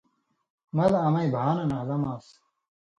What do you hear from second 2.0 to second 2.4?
آن٘س۔